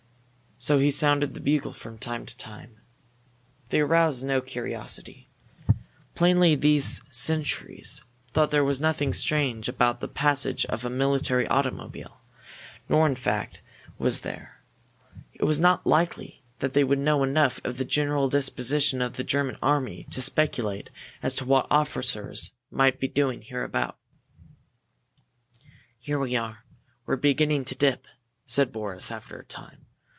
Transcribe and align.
So 0.63 0.77
he 0.77 0.91
sounded 0.91 1.33
the 1.33 1.39
bugle 1.39 1.73
from 1.73 1.97
time 1.97 2.23
to 2.27 2.37
time. 2.37 2.81
They 3.69 3.79
aroused 3.79 4.23
no 4.23 4.41
curiosity. 4.41 5.27
Plainly 6.13 6.53
these 6.53 7.01
sentries 7.09 8.03
thought 8.29 8.51
there 8.51 8.63
was 8.63 8.79
nothing 8.79 9.11
strange 9.15 9.67
about 9.67 10.01
the 10.01 10.07
passage 10.07 10.67
of 10.67 10.85
a 10.85 10.89
military 10.91 11.47
automobile, 11.47 12.21
nor, 12.87 13.07
in 13.07 13.15
fact, 13.15 13.59
was 13.97 14.21
there. 14.21 14.61
It 15.33 15.45
was 15.45 15.59
not 15.59 15.87
likely 15.87 16.43
that 16.59 16.73
they 16.73 16.83
would 16.83 16.99
know 16.99 17.23
enough 17.23 17.59
of 17.63 17.79
the 17.79 17.83
general 17.85 18.29
disposition 18.29 19.01
of 19.01 19.13
the 19.13 19.23
German 19.23 19.57
army 19.63 20.03
to 20.11 20.21
speculate 20.21 20.91
as 21.23 21.33
to 21.37 21.45
what 21.45 21.65
officers 21.71 22.51
might 22.69 22.99
be 22.99 23.07
doing 23.07 23.41
hereabout. 23.41 23.97
"Here 25.97 26.19
we 26.19 26.35
are! 26.35 26.63
We're 27.07 27.15
beginning 27.15 27.65
to 27.65 27.73
dip," 27.73 28.05
said 28.45 28.71
Boris, 28.71 29.09
after 29.09 29.39
a 29.39 29.45
time. 29.45 29.87